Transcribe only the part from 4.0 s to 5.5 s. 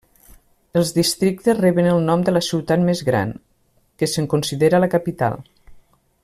que se'n considera la capital.